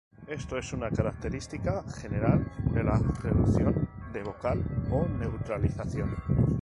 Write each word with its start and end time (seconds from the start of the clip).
Esto 0.25 0.57
es 0.57 0.73
una 0.73 0.89
característica 0.89 1.83
general 1.93 2.51
de 2.73 2.83
la 2.83 2.97
reducción 3.21 3.87
de 4.11 4.23
vocal 4.23 4.63
o 4.89 5.05
neutralización. 5.07 6.15